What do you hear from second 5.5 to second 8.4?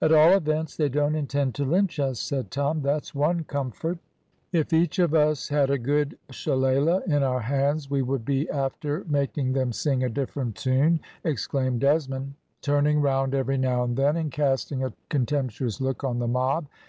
had a good shillelah in our hands, we would